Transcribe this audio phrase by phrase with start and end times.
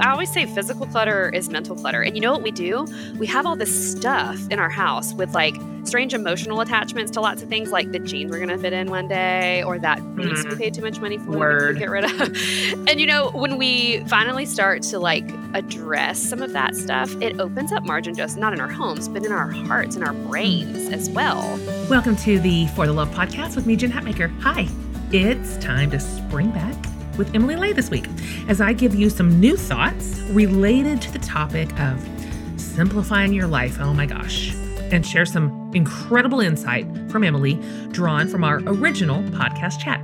[0.00, 2.00] I always say physical clutter is mental clutter.
[2.00, 2.86] And you know what we do?
[3.18, 5.54] We have all this stuff in our house with like
[5.84, 8.88] strange emotional attachments to lots of things like the jeans we're going to fit in
[8.88, 10.50] one day or that piece mm.
[10.50, 11.78] we paid too much money for Word.
[11.78, 12.18] get rid of.
[12.88, 17.38] and you know, when we finally start to like address some of that stuff, it
[17.38, 20.88] opens up margin just not in our homes, but in our hearts and our brains
[20.88, 21.60] as well.
[21.90, 24.34] Welcome to the For the Love podcast with me, Jen Hatmaker.
[24.40, 24.66] Hi.
[25.12, 26.89] It's time to spring back
[27.20, 28.06] with Emily Ley this week
[28.48, 32.08] as I give you some new thoughts related to the topic of
[32.56, 33.76] simplifying your life.
[33.78, 34.54] Oh my gosh.
[34.90, 37.60] And share some incredible insight from Emily
[37.92, 40.00] drawn from our original podcast chat.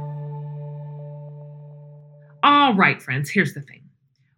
[2.42, 3.82] All right, friends, here's the thing.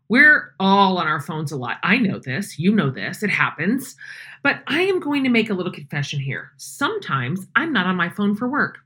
[0.08, 1.78] We're all on our phones a lot.
[1.82, 2.60] I know this.
[2.60, 3.24] You know this.
[3.24, 3.96] It happens.
[4.44, 6.52] But I am going to make a little confession here.
[6.58, 8.78] Sometimes I'm not on my phone for work.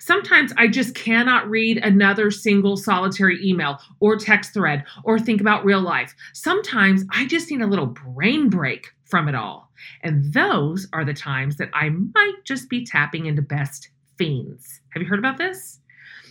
[0.00, 5.64] Sometimes I just cannot read another single solitary email or text thread or think about
[5.64, 6.14] real life.
[6.32, 9.70] Sometimes I just need a little brain break from it all.
[10.02, 14.80] And those are the times that I might just be tapping into Best Fiends.
[14.90, 15.80] Have you heard about this?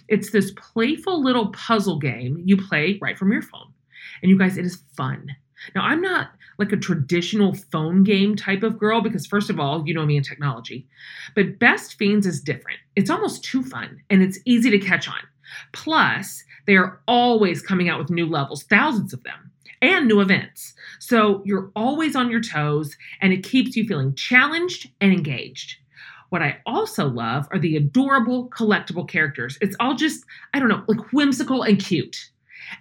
[0.08, 3.74] It's this playful little puzzle game you play right from your phone.
[4.22, 5.36] And you guys, it is fun.
[5.76, 9.88] Now, I'm not like a traditional phone game type of girl because, first of all,
[9.88, 10.88] you know me in technology.
[11.36, 12.80] But Best Fiends is different.
[12.96, 15.20] It's almost too fun and it's easy to catch on.
[15.72, 20.74] Plus, they are always coming out with new levels, thousands of them, and new events.
[21.00, 25.78] So you're always on your toes and it keeps you feeling challenged and engaged.
[26.30, 29.58] What I also love are the adorable collectible characters.
[29.62, 32.32] It's all just, I don't know, like whimsical and cute.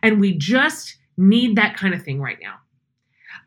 [0.03, 2.55] And we just need that kind of thing right now.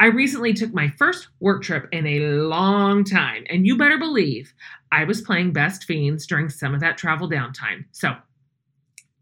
[0.02, 4.54] I recently took my first work trip in a long time, and you better believe
[4.94, 7.84] I was playing Best Fiends during some of that travel downtime.
[7.92, 8.16] So,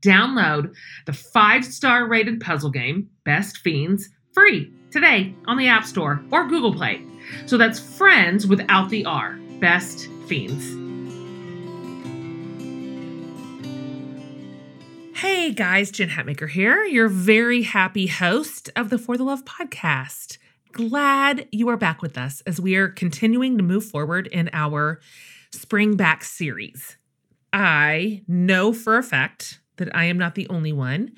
[0.03, 0.75] download
[1.07, 6.47] the five star rated puzzle game, Best Fiends, free today on the App Store or
[6.47, 7.03] Google Play.
[7.47, 10.75] So that's friends without the R, Best Fiends.
[15.17, 20.37] Hey guys, Jen Hatmaker here, your very happy host of the For the Love podcast
[20.77, 25.01] glad you are back with us as we are continuing to move forward in our
[25.51, 26.97] Spring Back series.
[27.51, 31.13] I know for a fact that I am not the only one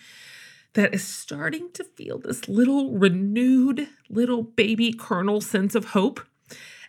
[0.75, 6.22] that is starting to feel this little renewed, little baby kernel sense of hope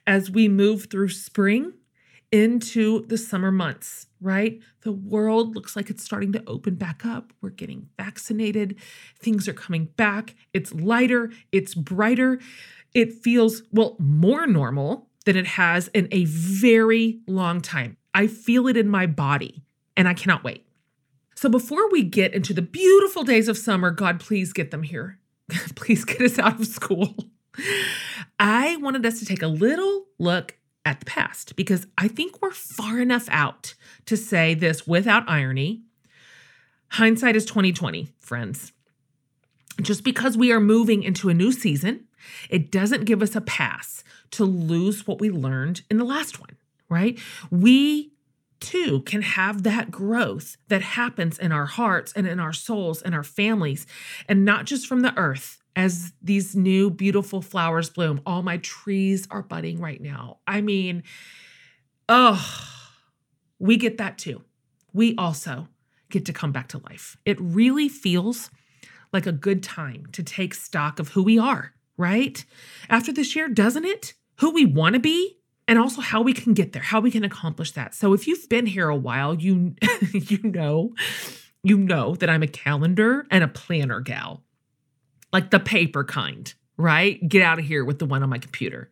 [0.07, 1.73] as we move through spring
[2.31, 4.61] into the summer months, right?
[4.83, 7.33] The world looks like it's starting to open back up.
[7.41, 8.77] We're getting vaccinated.
[9.19, 10.35] Things are coming back.
[10.53, 12.41] It's lighter, it's brighter.
[12.93, 17.97] It feels, well, more normal than it has in a very long time.
[18.15, 19.63] I feel it in my body
[19.97, 20.67] and I cannot wait.
[21.37, 25.19] So before we get into the beautiful days of summer, God, please get them here.
[25.75, 27.15] please get us out of school.
[28.39, 32.53] I wanted us to take a little look at the past because I think we're
[32.53, 33.75] far enough out
[34.07, 35.83] to say this without irony.
[36.93, 38.73] Hindsight is 2020, friends.
[39.81, 42.07] Just because we are moving into a new season,
[42.49, 46.57] it doesn't give us a pass to lose what we learned in the last one,
[46.89, 47.19] right?
[47.51, 48.13] We
[48.61, 53.15] too can have that growth that happens in our hearts and in our souls and
[53.15, 53.87] our families,
[54.29, 58.21] and not just from the earth, as these new beautiful flowers bloom.
[58.27, 60.39] All my trees are budding right now.
[60.47, 61.03] I mean,
[62.09, 62.45] oh,
[63.59, 64.43] we get that too.
[64.93, 65.69] We also
[66.11, 67.17] get to come back to life.
[67.25, 68.51] It really feels
[69.13, 72.45] like a good time to take stock of who we are, right?
[72.89, 74.15] After this year, doesn't it?
[74.39, 75.39] Who we want to be
[75.69, 77.95] and also how we can get there, how we can accomplish that.
[77.95, 79.75] So if you've been here a while, you
[80.13, 80.95] you know,
[81.63, 84.43] you know that I'm a calendar and a planner gal
[85.33, 87.27] like the paper kind, right?
[87.29, 88.91] Get out of here with the one on my computer.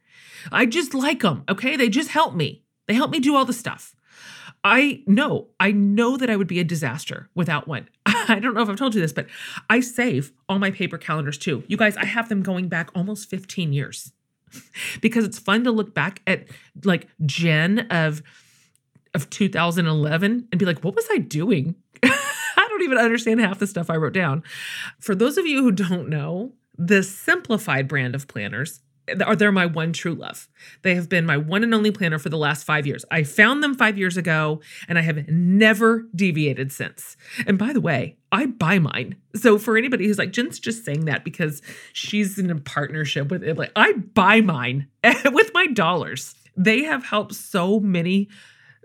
[0.53, 1.77] I just like them, okay?
[1.77, 2.63] They just help me.
[2.87, 3.95] They help me do all the stuff.
[4.65, 7.89] I know, I know that I would be a disaster without one.
[8.07, 9.27] I don't know if I've told you this, but
[9.71, 11.63] I save all my paper calendars too.
[11.69, 14.13] You guys, I have them going back almost 15 years
[15.01, 16.47] because it's fun to look back at
[16.85, 18.23] like Jen of
[19.15, 21.75] of 2011 and be like, what was I doing?
[22.89, 24.43] Even understand half the stuff I wrote down.
[25.01, 28.81] For those of you who don't know, the simplified brand of planners
[29.25, 30.49] are they're my one true love.
[30.83, 33.05] They have been my one and only planner for the last 5 years.
[33.11, 37.17] I found them 5 years ago and I have never deviated since.
[37.47, 39.17] And by the way, I buy mine.
[39.35, 41.63] So for anybody who's like Jen's just saying that because
[41.93, 44.89] she's in a partnership with it like I buy mine
[45.33, 46.35] with my dollars.
[46.57, 48.29] They have helped so many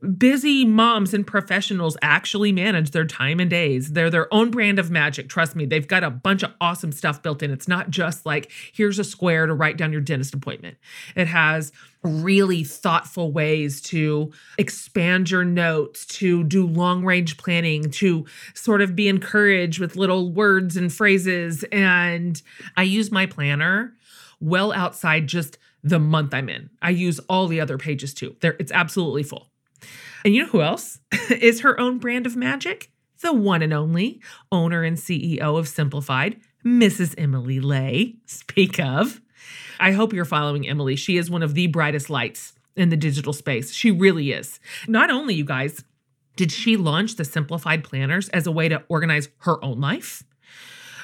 [0.03, 3.93] busy moms and professionals actually manage their time and days.
[3.93, 5.29] They're their own brand of magic.
[5.29, 7.51] Trust me, they've got a bunch of awesome stuff built in.
[7.51, 10.77] It's not just like, here's a square to write down your dentist appointment.
[11.15, 11.71] It has
[12.03, 18.95] really thoughtful ways to expand your notes, to do long range planning, to sort of
[18.95, 21.63] be encouraged with little words and phrases.
[21.71, 22.41] And
[22.75, 23.93] I use my planner
[24.41, 26.69] well outside just the month I'm in.
[26.81, 28.35] I use all the other pages too.
[28.41, 29.52] There, it's absolutely full.
[30.23, 30.99] And you know who else
[31.29, 32.91] is her own brand of magic?
[33.21, 34.21] The one and only
[34.51, 37.15] owner and CEO of Simplified, Mrs.
[37.17, 38.15] Emily Ley.
[38.25, 39.21] Speak of.
[39.79, 40.95] I hope you're following Emily.
[40.95, 43.73] She is one of the brightest lights in the digital space.
[43.73, 44.59] She really is.
[44.87, 45.83] Not only, you guys,
[46.35, 50.23] did she launch the Simplified Planners as a way to organize her own life,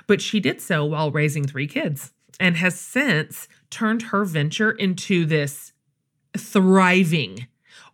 [0.07, 5.25] but she did so while raising three kids and has since turned her venture into
[5.25, 5.73] this
[6.37, 7.47] thriving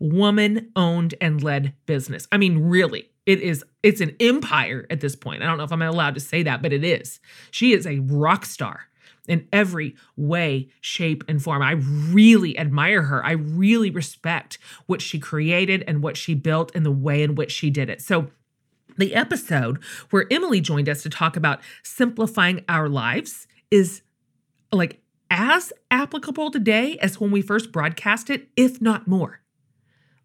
[0.10, 2.28] woman owned and led business.
[2.32, 5.42] I mean, really, it is it's an empire at this point.
[5.42, 7.20] I don't know if I'm allowed to say that, but it is.
[7.52, 8.88] She is a rock star
[9.28, 11.62] in every way, shape, and form.
[11.62, 13.26] I really admire her.
[13.26, 17.52] I really respect what she created and what she built and the way in which
[17.52, 18.02] she did it.
[18.02, 18.28] So,
[18.98, 24.02] the episode where Emily joined us to talk about simplifying our lives is
[24.72, 29.42] like as applicable today as when we first broadcast it, if not more.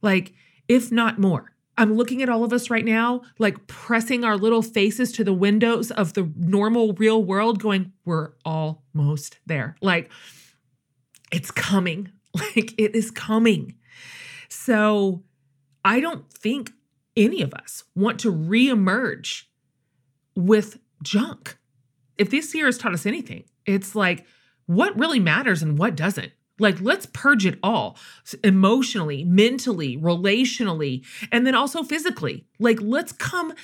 [0.02, 0.32] Like,
[0.68, 1.52] if not more.
[1.78, 5.32] I'm looking at all of us right now, like pressing our little faces to the
[5.32, 9.76] windows of the normal real world, going, we're almost there.
[9.80, 10.10] Like,
[11.32, 12.12] it's coming.
[12.32, 13.74] Like, it is coming.
[14.48, 15.24] So,
[15.84, 16.70] I don't think
[17.16, 19.44] any of us want to reemerge
[20.36, 21.58] with junk.
[22.18, 24.26] If this year has taught us anything, it's like
[24.66, 26.32] what really matters and what doesn't.
[26.60, 27.96] Like, let's purge it all
[28.44, 32.46] emotionally, mentally, relationally, and then also physically.
[32.58, 33.54] Like, let's come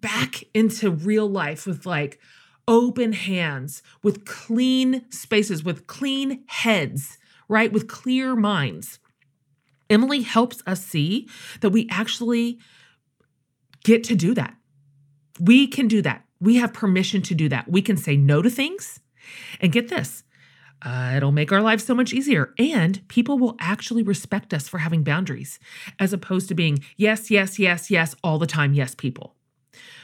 [0.00, 2.18] back into real life with like
[2.66, 7.18] open hands, with clean spaces, with clean heads,
[7.48, 7.72] right?
[7.72, 8.98] With clear minds.
[9.88, 11.28] Emily helps us see
[11.60, 12.58] that we actually
[13.84, 14.54] get to do that.
[15.38, 16.24] We can do that.
[16.40, 17.70] We have permission to do that.
[17.70, 19.00] We can say no to things.
[19.60, 20.24] And get this
[20.82, 22.54] uh, it'll make our lives so much easier.
[22.58, 25.58] And people will actually respect us for having boundaries,
[25.98, 29.34] as opposed to being yes, yes, yes, yes, all the time, yes, people.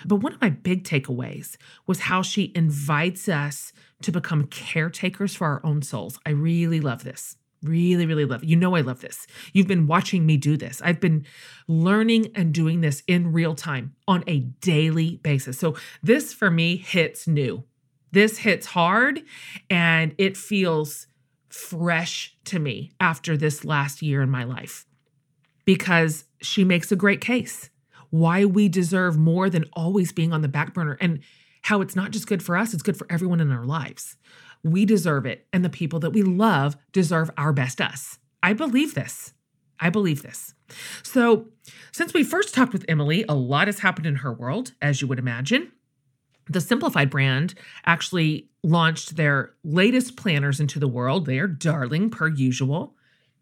[0.04, 3.72] But one of my big takeaways was how she invites us
[4.02, 6.18] to become caretakers for our own souls.
[6.26, 7.36] I really love this.
[7.62, 8.48] Really, really love it.
[8.48, 9.26] You know, I love this.
[9.52, 10.82] You've been watching me do this.
[10.84, 11.24] I've been
[11.68, 15.60] learning and doing this in real time on a daily basis.
[15.60, 17.62] So, this for me hits new.
[18.12, 19.22] This hits hard
[19.68, 21.06] and it feels
[21.48, 24.86] fresh to me after this last year in my life
[25.64, 27.70] because she makes a great case
[28.10, 31.20] why we deserve more than always being on the back burner and
[31.62, 34.16] how it's not just good for us, it's good for everyone in our lives.
[34.62, 38.18] We deserve it, and the people that we love deserve our best us.
[38.42, 39.32] I believe this.
[39.80, 40.54] I believe this.
[41.02, 41.48] So,
[41.90, 45.08] since we first talked with Emily, a lot has happened in her world, as you
[45.08, 45.72] would imagine.
[46.48, 47.54] The Simplified brand
[47.86, 51.26] actually launched their latest planners into the world.
[51.26, 52.94] They are darling, per usual.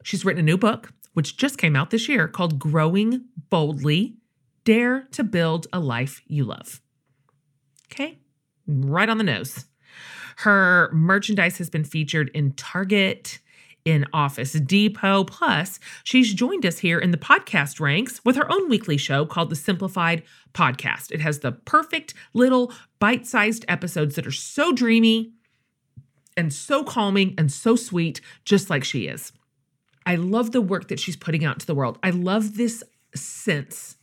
[0.03, 4.17] She's written a new book, which just came out this year, called Growing Boldly
[4.65, 6.81] Dare to Build a Life You Love.
[7.93, 8.19] Okay,
[8.67, 9.67] right on the nose.
[10.37, 13.41] Her merchandise has been featured in Target,
[13.91, 15.25] in Office Depot.
[15.25, 19.51] Plus, she's joined us here in the podcast ranks with her own weekly show called
[19.51, 20.23] The Simplified
[20.55, 21.11] Podcast.
[21.11, 25.33] It has the perfect little bite sized episodes that are so dreamy
[26.37, 29.33] and so calming and so sweet, just like she is.
[30.07, 31.99] I love the work that she's putting out to the world.
[32.03, 33.97] I love this sense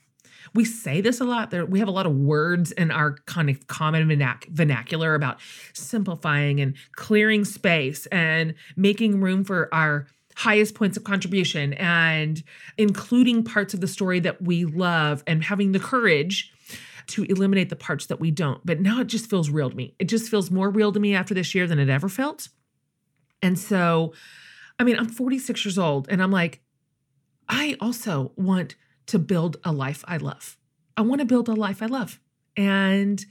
[0.53, 1.51] we say this a lot.
[1.51, 5.39] There, we have a lot of words in our kind of common vernac- vernacular about
[5.73, 12.43] simplifying and clearing space and making room for our highest points of contribution and
[12.77, 16.53] including parts of the story that we love and having the courage
[17.07, 18.63] to eliminate the parts that we don't.
[18.65, 19.95] But now it just feels real to me.
[19.97, 22.49] It just feels more real to me after this year than it ever felt.
[23.41, 24.13] And so,
[24.77, 26.61] I mean, I'm 46 years old and I'm like,
[27.49, 28.75] I also want
[29.07, 30.57] to build a life I love.
[30.95, 32.19] I want to build a life I love.
[32.55, 33.23] And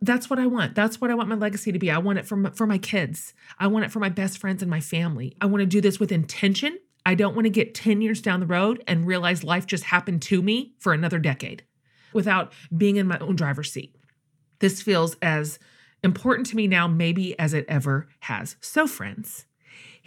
[0.00, 0.74] that's what I want.
[0.74, 1.90] That's what I want my legacy to be.
[1.90, 3.34] I want it for my, for my kids.
[3.58, 5.36] I want it for my best friends and my family.
[5.40, 6.78] I want to do this with intention.
[7.04, 10.22] I don't want to get 10 years down the road and realize life just happened
[10.22, 11.64] to me for another decade
[12.12, 13.96] without being in my own driver's seat.
[14.60, 15.58] This feels as
[16.02, 18.56] important to me now, maybe as it ever has.
[18.60, 19.46] So, friends,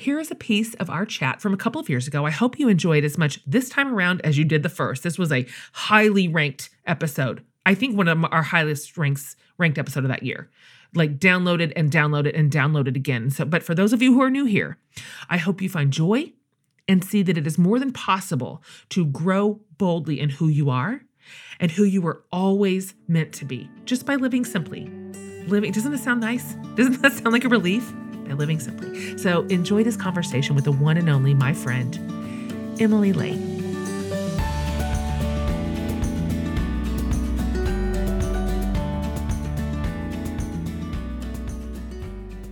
[0.01, 2.25] Here is a piece of our chat from a couple of years ago.
[2.25, 5.03] I hope you enjoyed as much this time around as you did the first.
[5.03, 7.45] This was a highly ranked episode.
[7.67, 10.49] I think one of our highest ranks ranked episode of that year.
[10.95, 13.29] Like downloaded and downloaded and downloaded again.
[13.29, 14.79] So, but for those of you who are new here,
[15.29, 16.33] I hope you find joy
[16.87, 21.03] and see that it is more than possible to grow boldly in who you are
[21.59, 24.89] and who you were always meant to be just by living simply.
[25.45, 26.55] Living, doesn't it sound nice?
[26.73, 27.93] Doesn't that sound like a relief?
[28.31, 29.17] By living simply.
[29.17, 31.93] So enjoy this conversation with the one and only my friend,
[32.79, 33.60] Emily Ley.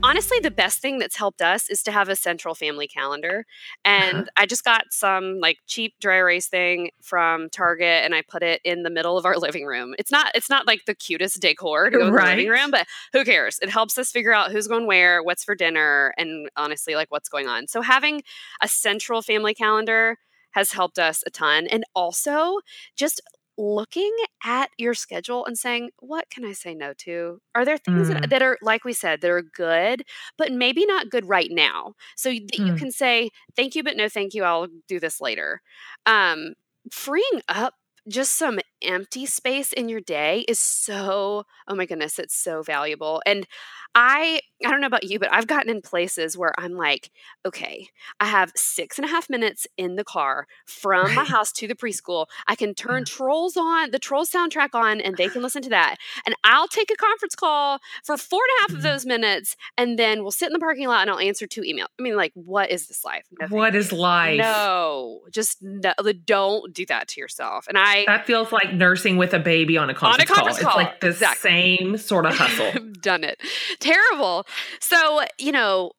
[0.09, 3.45] Honestly, the best thing that's helped us is to have a central family calendar.
[3.85, 4.25] And uh-huh.
[4.37, 8.59] I just got some like cheap dry erase thing from Target and I put it
[8.63, 9.93] in the middle of our living room.
[9.99, 12.31] It's not it's not like the cutest decor to go right.
[12.31, 13.59] in the living room, but who cares?
[13.61, 17.29] It helps us figure out who's going where, what's for dinner, and honestly, like what's
[17.29, 17.67] going on.
[17.67, 18.23] So having
[18.61, 20.17] a central family calendar
[20.51, 21.67] has helped us a ton.
[21.67, 22.59] And also
[22.95, 23.21] just
[23.59, 27.41] looking at your schedule and saying, what can I say no to?
[27.53, 28.21] Are there things mm.
[28.21, 30.03] that, that, are, like we said, that are good,
[30.37, 31.93] but maybe not good right now?
[32.15, 32.67] So that mm.
[32.67, 34.43] you can say, thank you, but no thank you.
[34.43, 35.61] I'll do this later.
[36.05, 36.53] Um,
[36.89, 37.73] freeing up
[38.09, 43.21] just some empty space in your day is so oh my goodness it's so valuable
[43.25, 43.45] and
[43.93, 47.11] i i don't know about you but i've gotten in places where i'm like
[47.45, 47.89] okay
[48.19, 51.75] i have six and a half minutes in the car from my house to the
[51.75, 55.69] preschool i can turn trolls on the trolls soundtrack on and they can listen to
[55.69, 58.83] that and i'll take a conference call for four and a half of mm-hmm.
[58.83, 61.87] those minutes and then we'll sit in the parking lot and i'll answer two emails
[61.99, 63.25] i mean like what is this life?
[63.39, 64.37] No, what is life?
[64.37, 65.93] No just no,
[66.25, 69.89] don't do that to yourself and i that feels like nursing with a baby on
[69.89, 70.71] a conference, on a conference call.
[70.71, 70.81] call.
[70.81, 71.49] It's like the exactly.
[71.49, 72.71] same sort of hustle.
[73.01, 73.39] done it.
[73.79, 74.45] Terrible.
[74.79, 75.91] So, you know,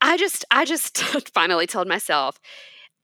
[0.00, 0.98] I just I just
[1.34, 2.38] finally told myself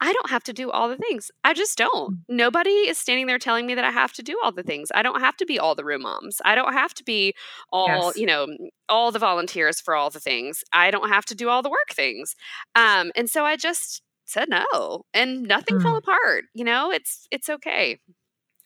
[0.00, 1.30] I don't have to do all the things.
[1.44, 2.24] I just don't.
[2.28, 4.90] Nobody is standing there telling me that I have to do all the things.
[4.94, 6.42] I don't have to be all the room moms.
[6.44, 7.34] I don't have to be
[7.72, 8.16] all, yes.
[8.16, 8.46] you know,
[8.88, 10.62] all the volunteers for all the things.
[10.72, 12.34] I don't have to do all the work things.
[12.74, 15.82] Um, and so I just said no and nothing mm.
[15.82, 16.44] fell apart.
[16.54, 17.98] You know, it's it's okay.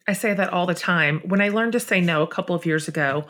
[0.09, 1.21] I say that all the time.
[1.25, 3.27] When I learned to say no a couple of years ago,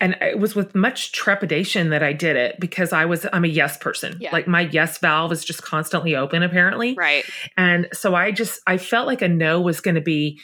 [0.00, 3.48] and it was with much trepidation that I did it because I was I'm a
[3.48, 4.16] yes person.
[4.20, 4.30] Yeah.
[4.32, 6.94] Like my yes valve is just constantly open apparently.
[6.94, 7.24] Right.
[7.56, 10.40] And so I just I felt like a no was going to be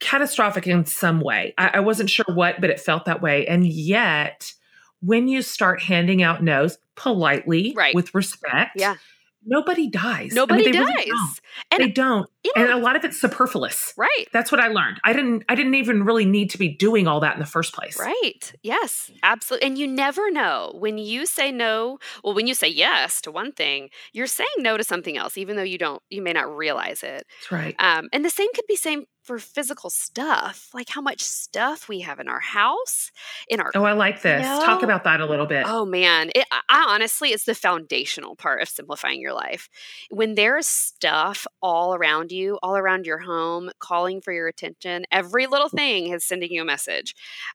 [0.00, 1.54] catastrophic in some way.
[1.58, 3.46] I, I wasn't sure what, but it felt that way.
[3.46, 4.52] And yet,
[5.00, 7.94] when you start handing out no's politely, right.
[7.94, 8.96] with respect, yeah
[9.44, 10.32] nobody dies.
[10.32, 11.39] Nobody I mean, dies.
[11.70, 12.28] And they don't.
[12.44, 13.92] You know, and a lot of it's superfluous.
[13.96, 14.26] Right.
[14.32, 14.98] That's what I learned.
[15.04, 17.74] I didn't I didn't even really need to be doing all that in the first
[17.74, 17.98] place.
[17.98, 18.52] Right.
[18.62, 19.10] Yes.
[19.22, 19.66] Absolutely.
[19.66, 23.52] And you never know when you say no, well when you say yes to one
[23.52, 27.02] thing, you're saying no to something else even though you don't you may not realize
[27.02, 27.26] it.
[27.40, 27.74] That's right.
[27.78, 32.00] Um and the same could be same for physical stuff, like how much stuff we
[32.00, 33.10] have in our house,
[33.48, 34.42] in our Oh, I like this.
[34.42, 34.64] You know?
[34.64, 35.64] Talk about that a little bit.
[35.66, 39.68] Oh man, it, I honestly it's the foundational part of simplifying your life.
[40.10, 45.46] When there's stuff all around you, all around your home, calling for your attention, every
[45.46, 47.14] little thing is sending you a message.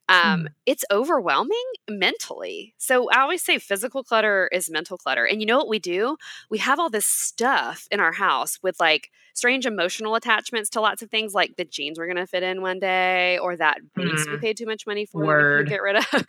[0.09, 0.47] Um, mm.
[0.65, 2.73] It's overwhelming mentally.
[2.77, 5.25] So I always say physical clutter is mental clutter.
[5.25, 6.17] And you know what we do?
[6.49, 11.01] We have all this stuff in our house with like strange emotional attachments to lots
[11.01, 14.03] of things like the jeans we're going to fit in one day or that mm.
[14.03, 14.37] we mm-hmm.
[14.37, 15.69] paid too much money for Word.
[15.69, 16.05] get rid of.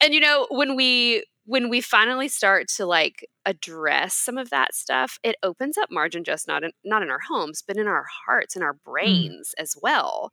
[0.00, 4.72] and you know, when we when we finally start to like address some of that
[4.72, 8.06] stuff, it opens up margin just not in not in our homes, but in our
[8.24, 8.84] hearts and our mm.
[8.84, 9.60] brains mm.
[9.62, 10.30] as well.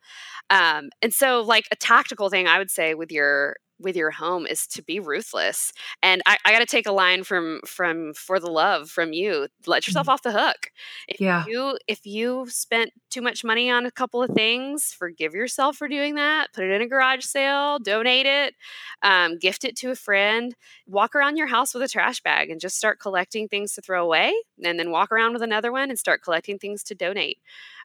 [0.51, 4.45] Um, and so, like a tactical thing, I would say with your with your home
[4.47, 5.71] is to be ruthless.
[6.01, 9.47] And I, I got to take a line from from for the love from you.
[9.65, 10.11] Let yourself mm-hmm.
[10.11, 10.71] off the hook.
[11.07, 11.45] If yeah.
[11.47, 15.87] you if you spent too much money on a couple of things, forgive yourself for
[15.87, 16.53] doing that.
[16.53, 18.55] Put it in a garage sale, donate it,
[19.01, 20.55] um, gift it to a friend.
[20.87, 24.03] Walk around your house with a trash bag and just start collecting things to throw
[24.03, 27.39] away, and then walk around with another one and start collecting things to donate.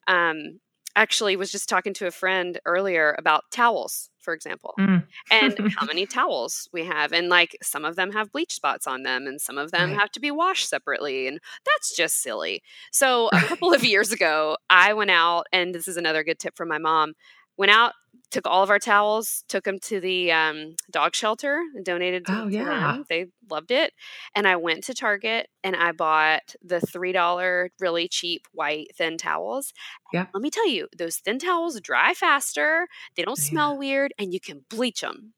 [0.07, 0.61] Um,
[0.97, 5.05] actually was just talking to a friend earlier about towels for example mm.
[5.31, 9.03] and how many towels we have and like some of them have bleach spots on
[9.03, 9.99] them and some of them right.
[9.99, 14.57] have to be washed separately and that's just silly so a couple of years ago
[14.71, 17.15] i went out and this is another good tip from my mom
[17.57, 17.93] went out
[18.33, 22.43] took all of our towels, took them to the um, dog shelter, and donated to,
[22.43, 22.65] oh, yeah.
[22.65, 23.05] them.
[23.09, 23.93] They loved it.
[24.35, 29.73] And I went to Target and I bought the $3 really cheap white thin towels.
[30.12, 30.27] Yeah.
[30.35, 33.51] Let me tell you, those thin towels dry faster, they don't yeah.
[33.51, 35.35] smell weird, and you can bleach them.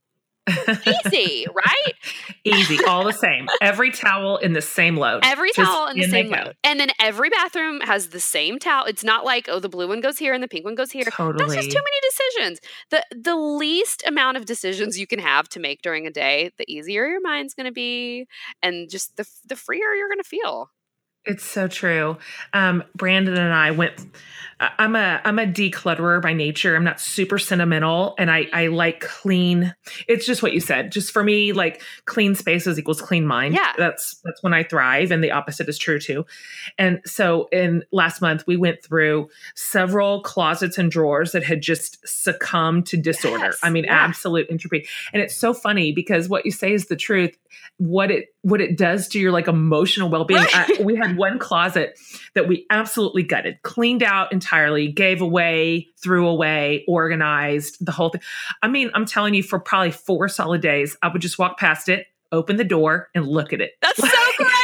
[0.46, 1.94] Easy, right?
[2.44, 3.48] Easy, all the same.
[3.62, 5.20] Every towel in the same load.
[5.24, 6.36] Every Just towel in the in same go.
[6.36, 6.56] load.
[6.62, 8.84] And then every bathroom has the same towel.
[8.84, 11.04] It's not like, oh, the blue one goes here and the pink one goes here.
[11.04, 11.38] Totally.
[11.38, 12.60] That's just too many decisions.
[12.90, 16.70] The the least amount of decisions you can have to make during a day, the
[16.70, 18.26] easier your mind's going to be
[18.62, 20.70] and just the the freer you're going to feel.
[21.26, 22.18] It's so true.
[22.52, 23.94] Um, Brandon and I went.
[24.78, 26.76] I'm a I'm a declutterer by nature.
[26.76, 29.74] I'm not super sentimental, and I I like clean.
[30.08, 30.92] It's just what you said.
[30.92, 33.54] Just for me, like clean spaces equals clean mind.
[33.54, 33.72] Yeah.
[33.76, 36.26] that's that's when I thrive, and the opposite is true too.
[36.78, 41.98] And so, in last month, we went through several closets and drawers that had just
[42.06, 43.46] succumbed to disorder.
[43.46, 44.04] Yes, I mean, yeah.
[44.04, 44.86] absolute entropy.
[45.12, 47.36] And it's so funny because what you say is the truth.
[47.78, 50.44] What it what it does to your like emotional well being.
[50.54, 50.84] Right.
[50.84, 51.98] we had one closet
[52.34, 54.53] that we absolutely gutted, cleaned out entirely,
[54.94, 58.20] gave away, threw away, organized the whole thing.
[58.62, 61.88] I mean, I'm telling you, for probably four solid days, I would just walk past
[61.88, 63.72] it, open the door, and look at it.
[63.80, 64.63] That's so great.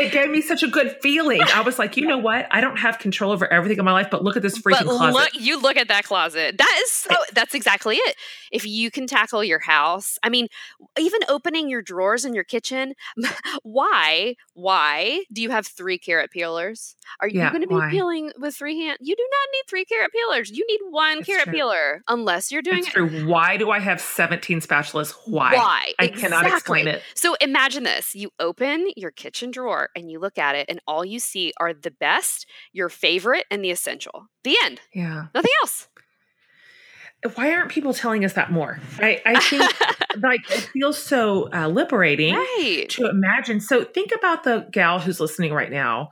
[0.00, 1.40] It gave me such a good feeling.
[1.42, 2.46] I was like, you know what?
[2.50, 4.86] I don't have control over everything in my life, but look at this freaking But
[4.86, 5.18] closet.
[5.20, 6.58] look, you look at that closet.
[6.58, 7.14] That is so.
[7.32, 8.16] That's exactly it.
[8.50, 10.48] If you can tackle your house, I mean,
[10.98, 12.94] even opening your drawers in your kitchen.
[13.62, 14.34] Why?
[14.54, 16.96] Why do you have three carrot peelers?
[17.20, 17.90] Are you Yeah, going to be why?
[17.90, 18.98] peeling with three hands?
[19.00, 20.50] You do not need three carrot peelers.
[20.50, 21.52] You need one It's carrot true.
[21.54, 22.92] peeler, unless you're doing It's it.
[22.92, 23.26] true.
[23.26, 25.14] Why do I have 17 spatulas?
[25.26, 25.54] Why?
[25.54, 25.92] Why?
[25.98, 27.02] I cannot explain it.
[27.14, 31.04] So imagine this you open your kitchen drawer and you look at it, and all
[31.04, 34.26] you see are the best, your favorite, and the essential.
[34.44, 34.80] The end.
[34.94, 35.26] Yeah.
[35.34, 35.88] Nothing else.
[37.34, 38.80] Why aren't people telling us that more?
[38.98, 39.62] I, I think
[40.22, 42.86] like it feels so uh, liberating right.
[42.90, 43.60] to imagine.
[43.60, 46.10] So think about the gal who's listening right now.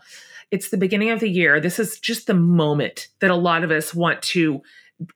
[0.51, 1.61] It's the beginning of the year.
[1.61, 4.61] This is just the moment that a lot of us want to.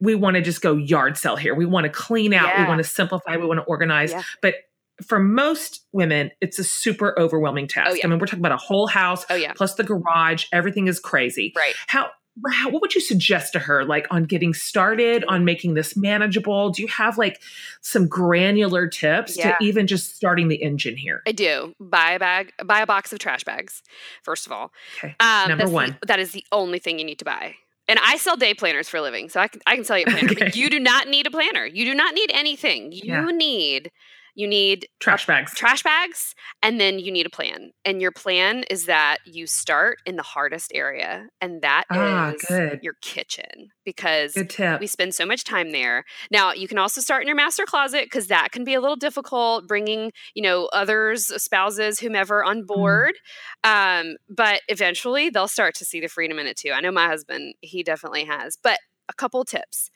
[0.00, 1.54] We want to just go yard sale here.
[1.54, 2.56] We want to clean out.
[2.56, 3.36] We want to simplify.
[3.36, 4.12] We want to organize.
[4.12, 4.22] Yeah.
[4.40, 4.54] But
[5.02, 7.90] for most women, it's a super overwhelming task.
[7.90, 8.02] Oh, yeah.
[8.04, 9.52] I mean, we're talking about a whole house Oh, yeah.
[9.54, 10.46] plus the garage.
[10.52, 11.52] Everything is crazy.
[11.56, 11.74] Right.
[11.86, 12.10] How,
[12.50, 16.70] how what would you suggest to her like on getting started on making this manageable
[16.70, 17.38] do you have like
[17.82, 19.58] some granular tips Yeah.
[19.58, 21.74] to even just starting the engine here I do.
[21.78, 23.82] Buy a bag, buy a box of trash bags,
[24.22, 24.72] first of all.
[24.96, 25.98] okay Um, Number that's the- one.
[26.06, 27.54] that is the only thing you need to buy.
[27.86, 30.04] And I sell day planners for a living, so I can, I can sell you
[30.06, 30.30] a planner.
[30.32, 30.50] Okay.
[30.54, 31.66] You do not need a planner.
[31.66, 32.92] You do not need anything.
[32.92, 33.26] You Yeah.
[33.30, 33.90] need
[34.34, 37.70] you need trash bags trash bags and then you need a plan.
[37.84, 42.32] And your plan is that you start in the hardest area, and that is Ah,
[42.48, 42.80] good.
[42.82, 44.44] your kitchen because
[44.78, 46.04] we spend so much time there.
[46.30, 48.96] Now, you can also start in your master closet because that can be a little
[48.96, 53.14] difficult bringing, you know, others, spouses, whomever on board.
[53.64, 56.72] Um, but eventually they'll start to see the freedom in it too.
[56.72, 58.56] I know my husband, he definitely has.
[58.62, 59.90] But a couple tips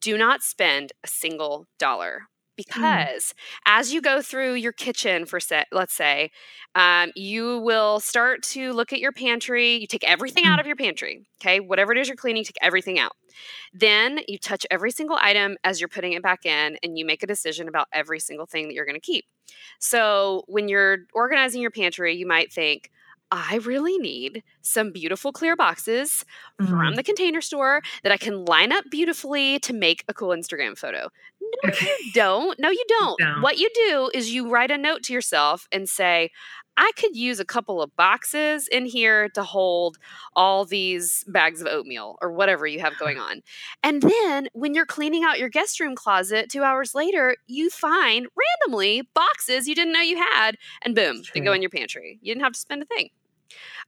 [0.00, 2.22] do not spend a single dollar
[2.66, 3.34] because
[3.66, 6.30] as you go through your kitchen for set let's say
[6.74, 10.60] um, you will start to look at your pantry you take everything out Mm.
[10.60, 13.12] of your pantry okay whatever it is you're cleaning take everything out
[13.72, 17.22] then you touch every single item as you're putting it back in and you make
[17.22, 19.24] a decision about every single thing that you're going to keep
[19.78, 22.90] so when you're organizing your pantry you might think
[23.32, 26.24] I really need some beautiful clear boxes
[26.58, 26.96] from Mhm.
[26.96, 31.10] the container store that I can line up beautifully to make a cool Instagram photo.
[31.62, 31.86] No, Okay.
[31.86, 32.58] you don't.
[32.58, 33.18] No, you don't.
[33.18, 33.42] don't.
[33.42, 36.30] What you do is you write a note to yourself and say,
[36.76, 39.98] I could use a couple of boxes in here to hold
[40.34, 43.42] all these bags of oatmeal or whatever you have going on.
[43.82, 48.28] And then when you're cleaning out your guest room closet two hours later, you find
[48.62, 52.18] randomly boxes you didn't know you had, and boom, they go in your pantry.
[52.22, 53.10] You didn't have to spend a thing.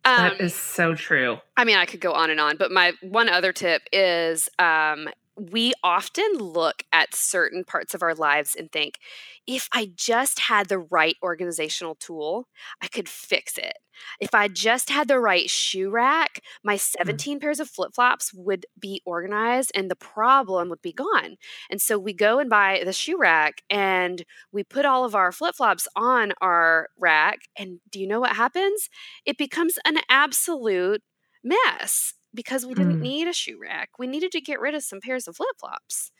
[0.05, 2.93] Um, that is so true I mean, I could go on and on, but my
[3.03, 8.71] one other tip is um, we often look at certain parts of our lives and
[8.71, 8.99] think,
[9.47, 12.49] if I just had the right organizational tool,
[12.83, 13.75] I could fix it.
[14.21, 16.99] If I just had the right shoe rack, my mm-hmm.
[16.99, 21.37] 17 pairs of flip flops would be organized and the problem would be gone.
[21.71, 25.33] And so we go and buy the shoe rack and we put all of our
[25.33, 27.41] flip flops on our rack.
[27.57, 28.89] And do you know what happens?
[29.25, 31.03] It becomes an absolute
[31.43, 33.03] mess because we didn't Mm.
[33.03, 33.91] need a shoe rack.
[33.99, 36.11] We needed to get rid of some pairs of flip flops.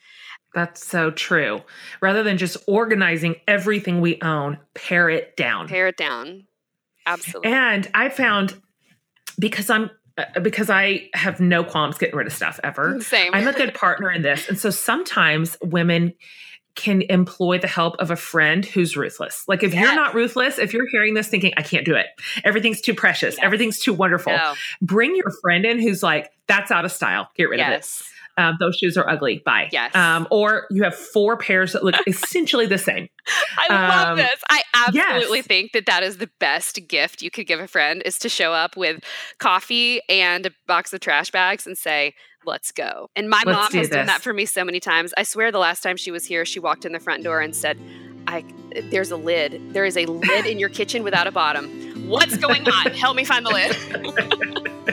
[0.53, 1.61] that's so true
[2.01, 6.45] rather than just organizing everything we own pare it down Pare it down.
[7.05, 7.51] Absolutely.
[7.51, 8.61] and i found
[9.39, 13.33] because i'm uh, because i have no qualms getting rid of stuff ever Same.
[13.33, 14.47] I'm a good partner in this.
[14.47, 16.13] And so sometimes women
[16.75, 19.43] can employ the help of a friend who's ruthless.
[19.47, 19.83] Like if Yes.
[19.83, 22.07] you're not ruthless, if you're hearing this thinking, I can't do it,
[22.43, 23.43] everything's too precious, Yes.
[23.45, 24.55] everything's too wonderful, No.
[24.81, 27.87] bring your friend in who's like, that's out of style, get rid of it.
[28.37, 29.41] Um, those shoes are ugly.
[29.45, 29.69] Bye.
[29.71, 29.95] Yes.
[29.95, 33.07] Um, or you have four pairs that look essentially the same.
[33.57, 34.39] I love Um, this.
[34.49, 35.47] I absolutely yes.
[35.47, 38.51] think that that is the best gift you could give a friend is to show
[38.53, 39.03] up with
[39.39, 42.13] coffee and a box of trash bags and say,
[42.45, 45.13] "Let's go." And my Let's mom do has done that for me so many times.
[45.17, 47.55] I swear, the last time she was here, she walked in the front door and
[47.55, 47.77] said,
[48.27, 48.43] "I
[48.89, 49.61] there's a lid.
[49.73, 51.69] There is a lid in your kitchen without a bottom.
[52.09, 52.87] What's going on?
[52.93, 54.79] Help me find the lid."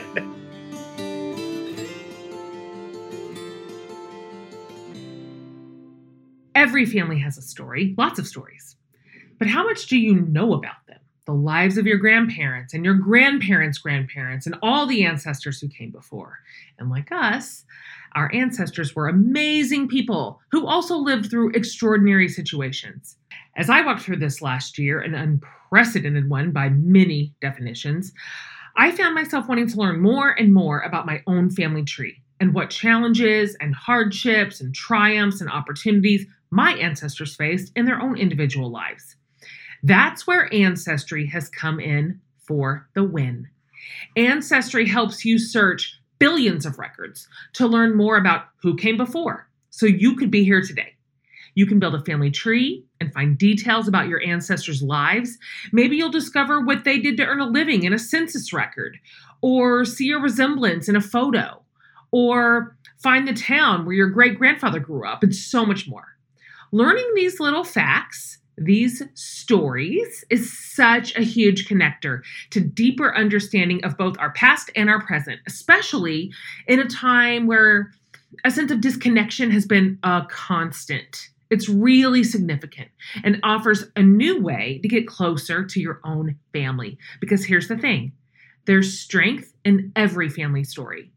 [6.61, 8.75] Every family has a story, lots of stories.
[9.39, 10.99] But how much do you know about them?
[11.25, 15.89] The lives of your grandparents and your grandparents' grandparents and all the ancestors who came
[15.89, 16.37] before.
[16.77, 17.65] And like us,
[18.13, 23.17] our ancestors were amazing people who also lived through extraordinary situations.
[23.57, 28.13] As I walked through this last year, an unprecedented one by many definitions,
[28.77, 32.53] I found myself wanting to learn more and more about my own family tree and
[32.53, 38.69] what challenges and hardships and triumphs and opportunities my ancestors faced in their own individual
[38.69, 39.15] lives.
[39.83, 43.47] That's where Ancestry has come in for the win.
[44.15, 49.85] Ancestry helps you search billions of records to learn more about who came before so
[49.87, 50.93] you could be here today.
[51.55, 55.37] You can build a family tree and find details about your ancestors' lives.
[55.71, 58.97] Maybe you'll discover what they did to earn a living in a census record,
[59.41, 61.61] or see a resemblance in a photo,
[62.11, 66.15] or find the town where your great grandfather grew up, and so much more.
[66.73, 73.97] Learning these little facts, these stories, is such a huge connector to deeper understanding of
[73.97, 76.31] both our past and our present, especially
[76.67, 77.91] in a time where
[78.45, 81.29] a sense of disconnection has been a constant.
[81.49, 82.87] It's really significant
[83.25, 86.97] and offers a new way to get closer to your own family.
[87.19, 88.13] Because here's the thing
[88.65, 91.11] there's strength in every family story.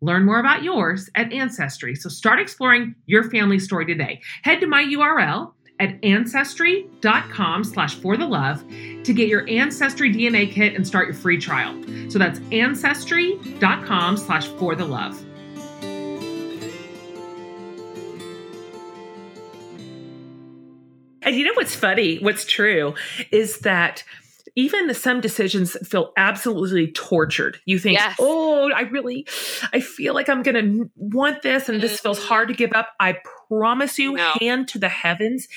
[0.00, 1.94] Learn more about yours at Ancestry.
[1.94, 4.20] So start exploring your family story today.
[4.42, 8.64] Head to my URL at ancestry.com slash for the love
[9.04, 11.80] to get your Ancestry DNA kit and start your free trial.
[12.10, 15.24] So that's ancestry.com slash for the love.
[21.22, 22.18] And you know what's funny?
[22.20, 22.94] What's true
[23.30, 24.02] is that
[24.58, 27.60] even some decisions feel absolutely tortured.
[27.64, 28.16] You think, Yes.
[28.18, 29.24] oh, I really,
[29.72, 32.26] I feel like I'm going to want this, and this feels Mhm.
[32.26, 32.88] hard to give up.
[32.98, 33.18] I
[33.48, 34.32] promise you, No.
[34.40, 35.48] hand to the heavens,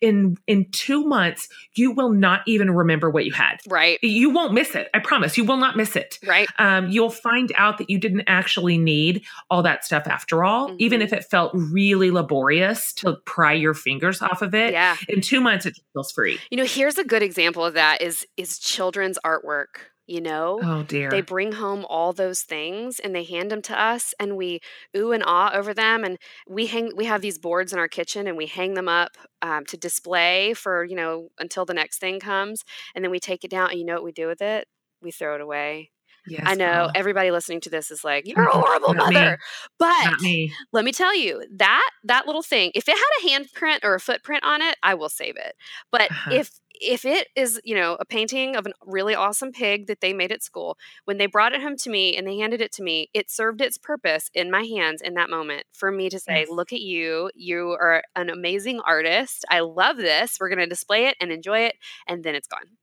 [0.00, 3.58] in in two months, you will not even remember what you had.
[3.68, 3.98] right.
[4.02, 4.88] You won't miss it.
[4.94, 5.36] I promise.
[5.36, 6.48] You will not miss it Right.
[6.58, 11.00] um, you'll find out that you didn't actually need all that stuff after all, even
[11.00, 11.04] Mhm.
[11.04, 14.72] if it felt really laborious to pry your fingers off of it.
[14.72, 14.96] Yeah.
[15.08, 16.38] In two months, it feels free.
[16.50, 20.66] You know, here's a good example of that is is children's artwork, you know?
[20.66, 21.10] Oh dear.
[21.10, 24.60] They bring home all those things and they hand them to us and we
[24.96, 26.18] ooh and ah over them and
[26.48, 29.64] we hang we have these boards in our kitchen and we hang them up um,
[29.66, 33.50] to display for you know until the next thing comes and then we take it
[33.50, 34.66] down and you know what we do with it
[35.02, 35.90] we throw it away
[36.26, 36.94] yes, i know girl.
[36.94, 38.64] everybody listening to this is like you're a Mhm.
[38.64, 39.34] horrible Not me.
[39.34, 39.38] mother
[39.78, 40.52] but me.
[40.72, 44.00] let me tell you that that little thing if it had a handprint or a
[44.00, 45.54] footprint on it i will save it
[45.92, 46.30] but Uh-huh.
[46.30, 50.12] if if it is you know a painting of a really awesome pig that they
[50.12, 52.82] made at school when they brought it home to me and they handed it to
[52.82, 56.40] me it served its purpose in my hands in that moment for me to say
[56.40, 56.48] Yes.
[56.50, 61.06] look at you you are an amazing artist i love this we're going to display
[61.06, 61.74] it and enjoy it
[62.08, 62.79] and then it's gone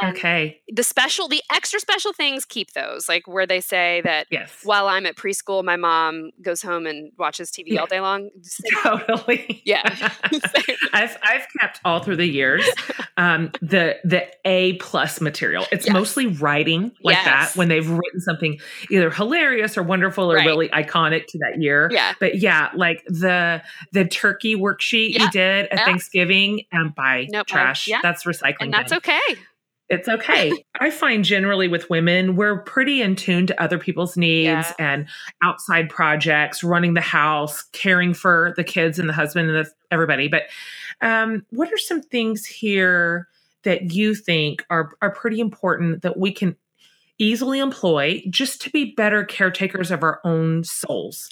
[0.00, 0.60] And Okay.
[0.72, 4.50] the special the extra special things keep those like where they say that Yes.
[4.64, 7.80] while I'm at preschool, my mom goes home and watches TV Yeah.
[7.80, 8.30] all day long.
[8.82, 9.60] Totally.
[9.64, 9.82] Yeah.
[10.92, 12.66] I've I've kept all through the years
[13.16, 15.66] um, the the A plus material.
[15.70, 15.92] It's Yes.
[15.92, 17.24] mostly writing like Yes.
[17.52, 18.58] that when they've written something
[18.90, 20.46] either hilarious or wonderful or Right.
[20.46, 21.88] really iconic to that year.
[21.92, 22.14] yeah.
[22.18, 23.62] But yeah, like the
[23.92, 25.84] the turkey worksheet you did at Yeah.
[25.84, 27.86] Thanksgiving and by Nope, trash.
[27.88, 28.00] yeah.
[28.02, 28.56] That's recycling.
[28.60, 29.20] And that's okay.
[29.92, 30.52] It's okay.
[30.80, 34.72] I find generally with women, we're pretty in tune to other people's needs Yeah.
[34.78, 35.08] and
[35.44, 40.26] outside projects, running the house, caring for the kids and the husband and the, everybody.
[40.28, 40.44] But
[41.02, 43.28] um, what are some things here
[43.64, 46.56] that you think are are pretty important that we can
[47.18, 51.28] easily employ just to be better caretakers of our own souls?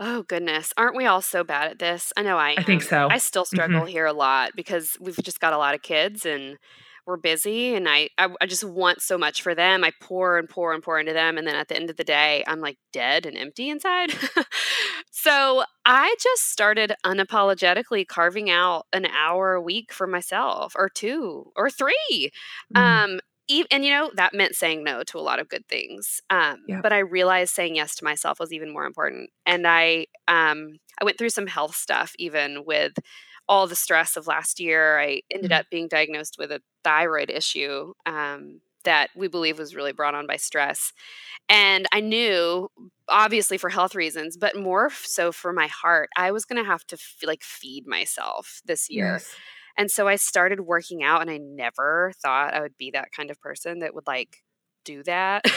[0.00, 2.12] Oh goodness, aren't we all so bad at this?
[2.16, 2.54] I know I.
[2.56, 3.08] I think so.
[3.10, 6.56] I still struggle here a lot because we've just got a lot of kids and
[7.08, 9.82] we're busy, and I, I I just want so much for them.
[9.82, 12.04] I pour and pour and pour into them, and then at the end of the
[12.04, 14.12] day, I'm like dead and empty inside.
[15.10, 21.50] so I just started unapologetically carving out an hour a week for myself, or two,
[21.56, 22.30] or three.
[22.76, 22.80] Mm.
[23.14, 23.20] Um,
[23.70, 26.82] and you know that meant saying no to a lot of good things um, Yep.
[26.82, 31.04] but i realized saying yes to myself was even more important and i um, i
[31.04, 32.92] went through some health stuff even with
[33.48, 35.52] all the stress of last year i ended Mhm.
[35.52, 40.26] up being diagnosed with a thyroid issue um, that we believe was really brought on
[40.26, 40.92] by stress
[41.48, 42.68] and i knew
[43.08, 46.86] obviously for health reasons but more so for my heart i was going to have
[46.86, 49.40] to f- like feed myself this year Yes.
[49.76, 53.30] and so I started working out, and I never thought I would be that kind
[53.30, 54.38] of person that would like
[54.92, 55.44] do that.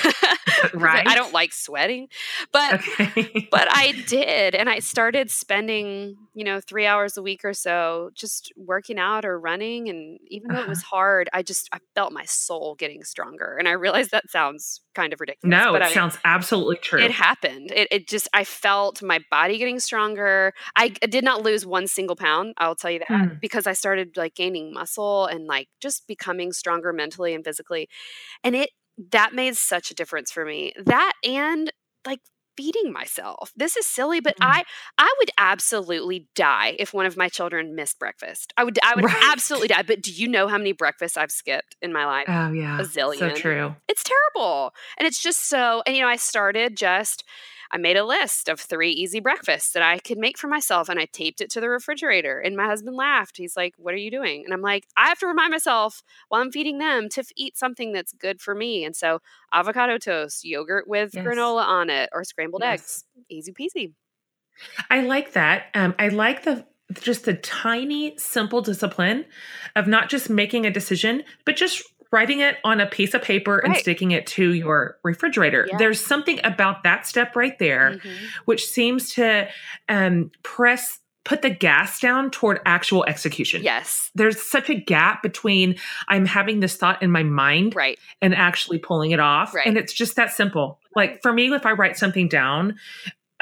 [0.73, 1.07] Right.
[1.07, 2.07] I don't like sweating,
[2.51, 3.47] but Okay.
[3.49, 8.11] but I did, and I started spending you know three hours a week or so
[8.13, 10.69] just working out or running, and even though it Uh-huh.
[10.69, 14.81] was hard, I just I felt my soul getting stronger, and I realized that sounds
[14.93, 15.49] kind of ridiculous.
[15.57, 16.99] no, but it I sounds absolutely true.
[17.01, 17.71] it happened.
[17.71, 20.53] It, it just, I felt my body getting stronger.
[20.75, 22.53] I, I did not lose one single pound.
[22.57, 23.35] I'll tell you that Hmm.
[23.41, 27.87] because I started like gaining muscle and like just becoming stronger mentally and physically.
[28.43, 28.69] And it,
[29.11, 30.73] that made such a difference for me.
[30.83, 31.71] That and
[32.05, 32.19] like
[32.57, 33.51] feeding myself.
[33.55, 34.45] This is silly, but Mm.
[34.45, 34.63] I,
[34.97, 38.53] I would absolutely die if one of my children missed breakfast.
[38.57, 39.23] I would, I would Right.
[39.23, 39.83] absolutely die.
[39.83, 42.25] But do you know how many breakfasts I've skipped in my life?
[42.27, 42.77] oh yeah.
[42.79, 43.17] a zillion.
[43.17, 43.75] So true.
[43.87, 44.73] it's terrible.
[44.99, 47.23] And it's just so, and you know, I started just,
[47.71, 50.99] I made a list of three easy breakfasts that I could make for myself and
[50.99, 52.39] I taped it to the refrigerator.
[52.39, 53.37] And my husband laughed.
[53.37, 54.43] He's like, What are you doing?
[54.45, 57.93] And I'm like, I have to remind myself while I'm feeding them to eat something
[57.93, 58.83] that's good for me.
[58.83, 59.19] And so
[59.53, 61.25] avocado toast, yogurt with Yes.
[61.25, 62.73] granola on it, or scrambled Yes.
[62.73, 63.05] eggs.
[63.29, 63.93] Easy peasy.
[64.89, 65.67] I like that.
[65.73, 66.65] Um, I like the
[66.99, 69.25] just the tiny, simple discipline
[69.77, 71.81] of not just making a decision, but just
[72.11, 75.67] writing it on a piece of paper and sticking it to your refrigerator.
[75.69, 75.77] Yeah.
[75.77, 78.11] There's something about that step right there, Mhm.
[78.45, 79.47] which seems to
[79.89, 83.61] um, press put the gas down toward actual execution.
[83.61, 84.09] Yes.
[84.15, 85.75] There's such a gap between
[86.07, 87.99] I'm having this thought in my mind Right.
[88.23, 89.53] and actually pulling it off.
[89.53, 89.67] Right.
[89.67, 90.79] And it's just that simple.
[90.95, 92.75] Like for me, if I write something down,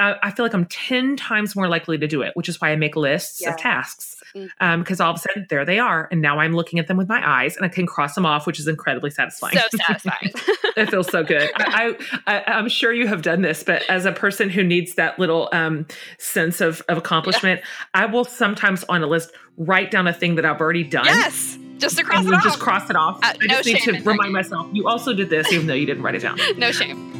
[0.00, 2.70] I, I feel like I'm 10 times more likely to do it, which is why
[2.70, 3.52] I make lists Yes.
[3.54, 4.16] of tasks.
[4.34, 4.48] Mm.
[4.60, 6.08] Um, because all of a sudden there they are.
[6.12, 8.46] And now I'm looking at them with my eyes and I can cross them off,
[8.46, 9.58] which is incredibly satisfying.
[9.58, 10.30] So satisfying.
[10.76, 11.50] it feels so good.
[11.56, 11.96] I,
[12.28, 15.18] I, I, I'm sure you have done this, but as a person who needs that
[15.18, 15.86] little um,
[16.18, 17.60] sense of, of accomplishment,
[17.94, 21.58] I will sometimes on a list write down a thing that I've already done yes.
[21.78, 22.44] Just across and the you road.
[22.44, 23.18] just cross it off.
[23.22, 24.10] Uh, I no just need shame to in that.
[24.10, 26.38] remind myself you also did this, even though you didn't write it down.
[26.58, 27.19] no shame.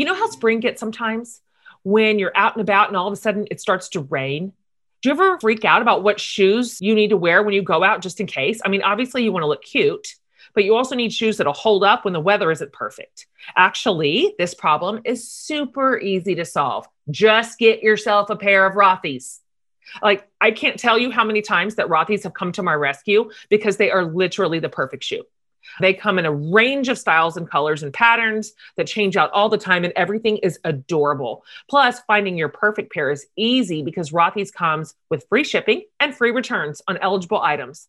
[0.00, 1.42] You know how spring gets sometimes
[1.82, 4.54] when you're out and about and all of a sudden it starts to rain?
[5.02, 7.84] Do you ever freak out about what shoes you need to wear when you go
[7.84, 8.62] out just in case?
[8.64, 10.14] I mean, obviously you want to look cute,
[10.54, 13.26] but you also need shoes that'll hold up when the weather isn't perfect.
[13.56, 16.86] Actually, this problem is super easy to solve.
[17.10, 19.40] Just get yourself a pair of Rothy's.
[20.02, 23.30] Like, I can't tell you how many times that Rothy's have come to my rescue
[23.50, 25.24] because they are literally the perfect shoe.
[25.80, 29.48] They come in a range of styles and colors and patterns that change out all
[29.48, 31.44] the time, and everything is adorable.
[31.68, 36.30] Plus, finding your perfect pair is easy because Rothy's comes with free shipping and free
[36.30, 37.88] returns on eligible items.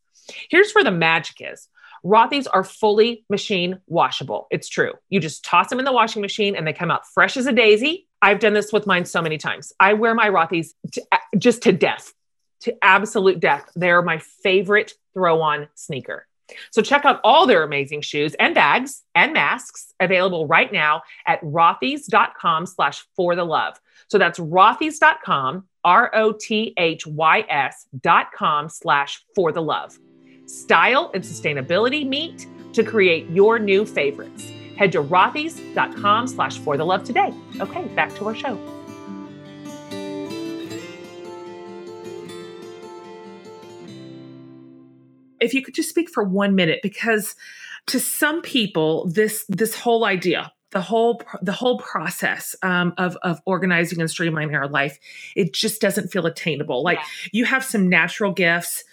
[0.49, 1.67] Here's where the magic is.
[2.03, 4.47] Rothy's are fully machine washable.
[4.49, 4.93] It's true.
[5.09, 7.51] You just toss them in the washing machine and they come out fresh as a
[7.51, 8.07] daisy.
[8.21, 9.73] I've done this with mine so many times.
[9.79, 11.03] I wear my Rothy's to,
[11.37, 12.13] just to death,
[12.61, 13.69] to absolute death.
[13.75, 16.27] They're my favorite throw on sneaker.
[16.71, 21.41] So check out all their amazing shoes and bags and masks available right now at
[21.41, 23.79] rothys.com slash for the love.
[24.07, 26.27] So that's rothys.com, R-O-T-H-Y-S
[28.01, 29.97] dot com slash for the love.
[30.45, 34.51] Style and sustainability meet to create your new favorites.
[34.77, 37.33] Head to rothys.com slash for the love today.
[37.59, 38.80] Okay, back to our show.
[45.41, 47.35] If you could just speak for one minute, because
[47.87, 53.41] to some people, this this whole idea, the whole the whole process um, of of
[53.45, 54.99] organizing and streamlining our life,
[55.35, 56.83] it just doesn't feel attainable.
[56.83, 57.29] Like Yeah.
[57.31, 58.83] you have some natural gifts.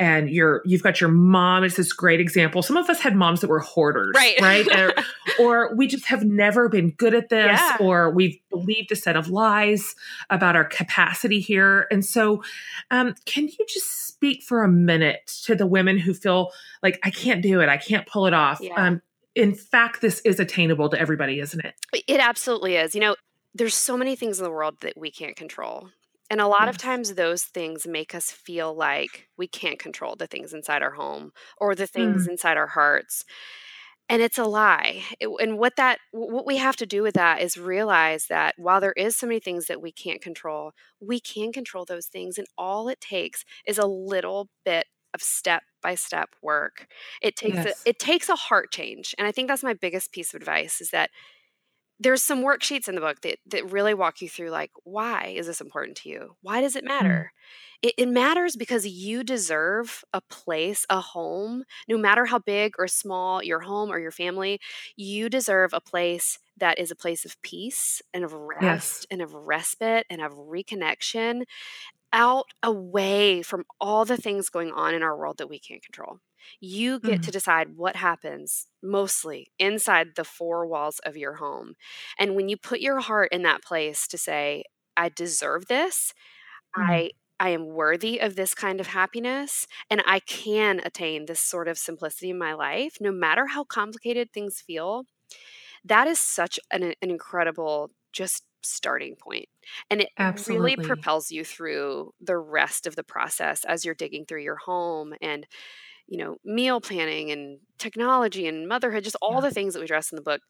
[0.00, 2.62] And you're you've got your mom is this great example.
[2.62, 4.36] Some of us had moms that were hoarders, Right.
[4.40, 4.94] Right, or,
[5.40, 7.76] or we just have never been good at this, Yeah.
[7.80, 9.94] or we've believed a set of lies
[10.30, 11.86] about our capacity here.
[11.90, 12.42] And so,
[12.92, 17.10] um, can you just speak for a minute to the women who feel like I
[17.10, 18.60] can't do it, I can't pull it off?
[18.60, 18.74] Yeah.
[18.74, 19.02] Um,
[19.34, 21.74] in fact, this is attainable to everybody, isn't it?
[22.06, 22.94] It absolutely is.
[22.94, 23.16] You know,
[23.54, 25.90] there's so many things in the world that we can't control.
[26.30, 30.26] And a lot of times those things make us feel like we can't control the
[30.26, 32.28] things inside our home or the things mm.
[32.28, 33.24] inside our hearts.
[34.08, 35.04] And it's a lie.
[35.20, 38.80] It- and what that what we have to do with that is realize that while
[38.80, 42.46] there is so many things that we can't control, we can control those things and
[42.56, 46.86] all it takes is a little bit of step by step work.
[47.22, 47.66] It takes Yes.
[47.66, 49.14] a, it takes a heart change.
[49.18, 51.10] And I think that's my biggest piece of advice is that
[52.00, 55.46] there's some worksheets in the book that, that really walk you through like why is
[55.46, 56.36] this important to you?
[56.42, 56.88] Why does it mm.
[56.88, 57.32] matter?
[57.80, 62.88] It, it matters because you deserve a place a home no matter how big or
[62.88, 64.60] small your home or your family
[64.96, 69.32] you deserve a place that is a place of peace and of rest and of
[69.32, 71.42] respite and of reconnection
[72.12, 76.18] out away from all the things going on in our world that we can't control
[76.60, 77.22] you get Mm.
[77.22, 81.74] to decide what happens mostly inside the four walls of your home.
[82.18, 84.64] And when you put your heart in that place to say,
[84.96, 86.14] I deserve this,
[86.76, 86.98] Mm.
[86.98, 91.68] I I am worthy of this kind of happiness, and I can attain this sort
[91.68, 95.04] of simplicity in my life, no matter how complicated things feel.
[95.84, 99.16] That is such an, an incredible just starting.
[99.90, 100.76] And it Absolutely.
[100.76, 105.14] really propels you through the rest of the process as you're digging through your home
[105.20, 105.46] and
[106.08, 109.42] you know, meal planning and technology and motherhood, just all Yeah.
[109.42, 110.42] the things that we address in the book.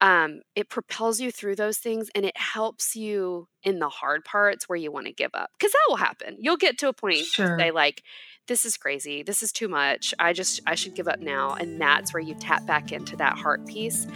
[0.00, 4.68] Um, it propels you through those things and it helps you in the hard parts
[4.68, 5.50] where you want to give up.
[5.58, 6.36] Because that will happen.
[6.38, 7.60] You'll get to a point Sure.
[7.60, 8.02] say, like,
[8.48, 9.22] this is crazy.
[9.22, 10.14] This is too much.
[10.18, 11.54] I just, I should give up now.
[11.54, 14.06] And that's where you tap back into that heart piece,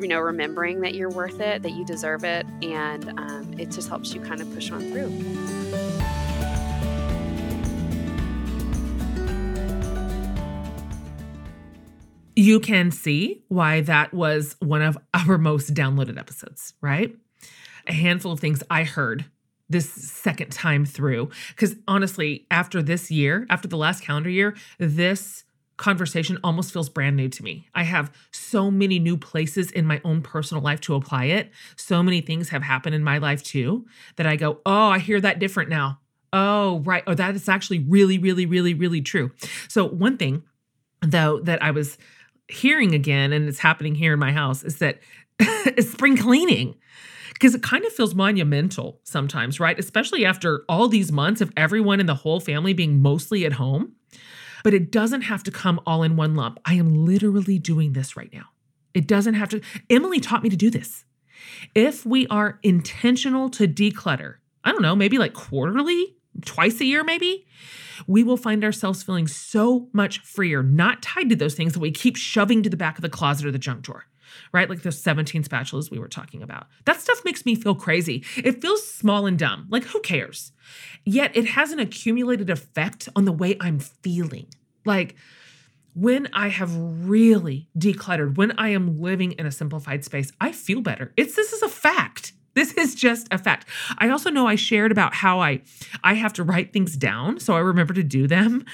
[0.00, 2.46] you know, remembering that you're worth it, that you deserve it.
[2.62, 5.10] And um, it just helps you kind of push on through.
[12.40, 17.14] you can see why that was one of our most downloaded episodes, right?
[17.86, 19.26] A handful of things I heard
[19.68, 21.30] this second time through.
[21.50, 25.44] Because honestly, after this year, after the last calendar year, this
[25.80, 27.66] conversation almost feels brand new to me.
[27.74, 31.50] I have so many new places in my own personal life to apply it.
[31.74, 35.20] So many things have happened in my life too that I go, oh, I hear
[35.22, 35.98] that different now.
[36.32, 37.02] Oh, right.
[37.06, 39.32] Oh, that is actually really, really, really, really true.
[39.68, 40.44] So, one thing
[41.00, 41.96] though that I was
[42.48, 45.00] hearing again, and it's happening here in my house, is that
[45.76, 46.76] is spring cleaning.
[47.32, 49.78] Because it kind of feels monumental sometimes, right?
[49.78, 53.94] Especially after all these months of everyone in the whole family being mostly at home.
[54.64, 56.58] But it doesn't have to come all in one lump.
[56.64, 58.46] I am literally doing this right now.
[58.94, 59.60] It doesn't have to.
[59.88, 61.04] Emily taught me to do this.
[61.74, 67.04] If we are intentional to declutter, I don't know, maybe like quarterly, twice a year,
[67.04, 67.46] maybe,
[68.06, 71.90] we will find ourselves feeling so much freer, not tied to those things that we
[71.90, 74.06] keep shoving to the back of the closet or the junk drawer,
[74.52, 74.68] right?
[74.68, 76.66] Like those 17 spatulas we were talking about.
[76.84, 78.24] That stuff makes me feel crazy.
[78.36, 79.66] It feels small and dumb.
[79.70, 80.52] Like, who cares?
[81.04, 84.46] Yet it has an accumulated effect on the way I'm feeling.
[84.84, 85.16] Like,
[85.94, 90.80] when I have really decluttered, when I am living in a simplified space, I feel
[90.80, 91.12] better.
[91.16, 92.32] It's this is a fact.
[92.54, 93.68] This is just a fact.
[93.98, 95.62] I also know I shared about how I
[96.02, 98.64] I have to write things down so I remember to do them.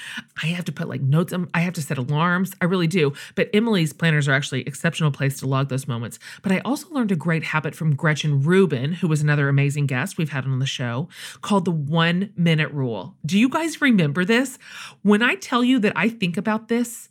[0.41, 2.53] I have to put like notes on, I have to set alarms.
[2.61, 3.13] I really do.
[3.35, 6.19] But Emily's planners are actually exceptional place to log those moments.
[6.41, 10.17] But I also learned a great habit from Gretchen Rubin, who was another amazing guest
[10.17, 11.07] we've had on the show,
[11.41, 13.15] called the 1 minute rule.
[13.25, 14.57] Do you guys remember this?
[15.03, 17.09] When I tell you that I think about this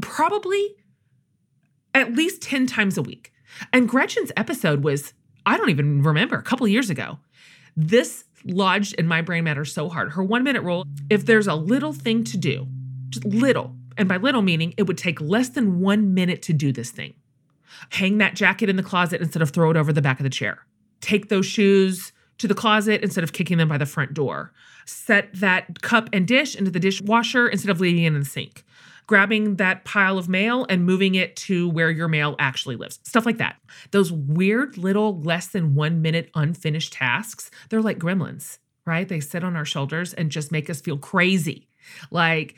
[0.00, 0.76] probably
[1.92, 3.32] at least 10 times a week.
[3.72, 5.12] And Gretchen's episode was,
[5.46, 7.18] I don't even remember, a couple years ago.
[7.76, 10.12] This lodged in my brain matter so hard.
[10.12, 12.66] Her one minute rule if there's a little thing to do,
[13.10, 16.72] just little, and by little meaning it would take less than one minute to do
[16.72, 17.14] this thing.
[17.90, 20.30] Hang that jacket in the closet instead of throw it over the back of the
[20.30, 20.64] chair.
[21.00, 24.52] Take those shoes to the closet instead of kicking them by the front door.
[24.86, 28.64] Set that cup and dish into the dishwasher instead of leaving it in the sink
[29.06, 32.98] grabbing that pile of mail and moving it to where your mail actually lives.
[33.04, 33.56] Stuff like that.
[33.90, 39.08] Those weird little less than one minute unfinished tasks, they're like gremlins, right?
[39.08, 41.68] They sit on our shoulders and just make us feel crazy.
[42.10, 42.54] Like,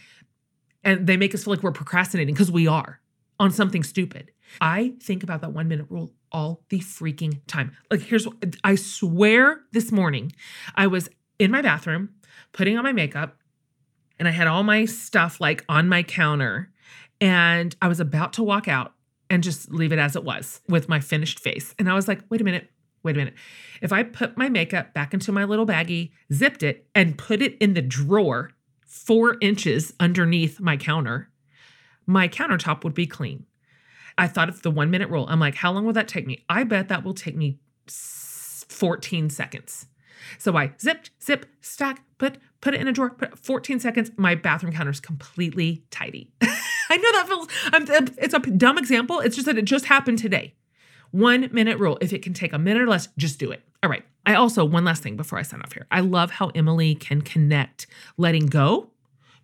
[0.84, 3.00] and they make us feel like we're procrastinating because we are
[3.40, 4.30] on something stupid.
[4.60, 7.76] I think about that one minute rule all the freaking time.
[7.90, 10.32] Like, here's what I swear this morning,
[10.74, 12.10] I was in my bathroom
[12.52, 13.36] putting on my makeup
[14.18, 16.70] and I had all my stuff like on my counter
[17.20, 18.92] and I was about to walk out
[19.28, 21.74] and just leave it as it was with my finished face.
[21.78, 22.70] And I was like, wait a minute,
[23.02, 23.34] wait a minute.
[23.80, 27.56] If I put my makeup back into my little baggie, zipped it, and put it
[27.58, 28.50] in the drawer
[28.86, 31.30] four inches underneath my counter,
[32.06, 33.46] my countertop would be clean.
[34.18, 35.26] I thought of the one minute rule.
[35.28, 36.44] I'm like, how long will that take me?
[36.48, 39.86] I bet that will take me 14 seconds.
[40.38, 44.10] So I zipped, zip, stack, put, put it in a drawer, put 14 seconds.
[44.16, 46.32] My bathroom counter is completely tidy.
[46.42, 49.20] I know that feels, I'm, it's a dumb example.
[49.20, 50.52] It's just that it just happened today.
[51.12, 51.96] One minute rule.
[52.00, 53.62] If it can take a minute or less, just do it.
[53.84, 54.02] All right.
[54.26, 55.86] I also, one last thing before I sign off here.
[55.92, 57.86] I love how Emily can connect
[58.16, 58.90] letting go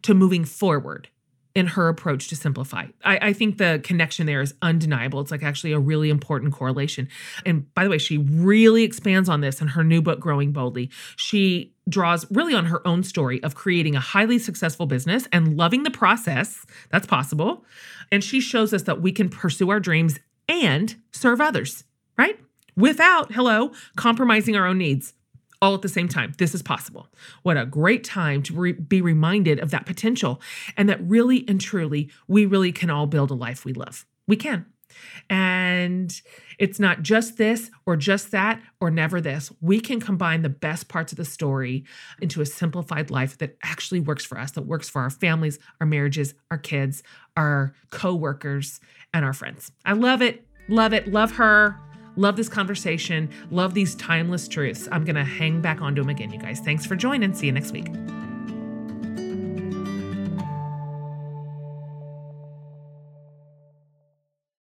[0.02, 1.08] to moving forward
[1.54, 2.86] in her approach to simplify.
[3.04, 5.20] I, I, think the connection there is undeniable.
[5.20, 7.08] It's like actually a really important correlation.
[7.44, 10.90] And by the way, she really expands on this in her new book, Growing Boldly.
[11.16, 15.82] She draws really on her own story of creating a highly successful business and loving
[15.82, 16.64] the process.
[16.90, 17.64] That's possible.
[18.10, 21.84] And she shows us that we can pursue our dreams and serve others,
[22.16, 22.38] right?
[22.76, 25.12] Without, hello, compromising our own needs
[25.62, 26.32] all at the same time.
[26.36, 27.08] This is possible.
[27.44, 30.42] What a great time to re- be reminded of that potential
[30.76, 34.04] and that really and truly, we really can all build a life we love.
[34.26, 34.66] We can.
[35.30, 36.20] And
[36.58, 39.50] it's not just this or just that or never this.
[39.60, 41.84] We can combine the best parts of the story
[42.20, 45.86] into a simplified life that actually works for us, that works for our families, our
[45.86, 47.02] marriages, our kids,
[47.36, 48.80] our coworkers,
[49.14, 49.72] and our friends.
[49.86, 50.46] I love it.
[50.68, 51.08] Love it.
[51.08, 51.78] Love her.
[52.16, 53.28] Love this conversation.
[53.50, 54.88] Love these timeless truths.
[54.92, 56.60] I'm going to hang back onto them again, you guys.
[56.60, 57.34] Thanks for joining.
[57.34, 57.86] See you next week.